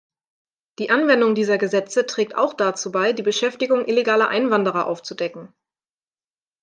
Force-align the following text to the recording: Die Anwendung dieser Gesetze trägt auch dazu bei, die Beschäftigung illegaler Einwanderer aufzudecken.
Die 0.79 0.89
Anwendung 0.89 1.35
dieser 1.35 1.59
Gesetze 1.59 2.07
trägt 2.07 2.33
auch 2.35 2.55
dazu 2.55 2.91
bei, 2.91 3.13
die 3.13 3.21
Beschäftigung 3.21 3.85
illegaler 3.85 4.29
Einwanderer 4.29 4.87
aufzudecken. 4.87 5.53